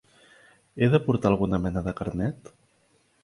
He 0.79 0.87
de 0.93 0.99
portar 1.09 1.31
alguna 1.31 1.59
mena 1.65 1.85
de 1.89 1.95
carnet? 2.01 2.51